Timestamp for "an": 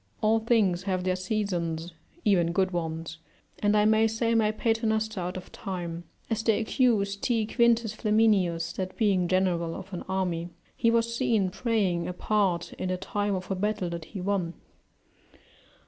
9.93-10.01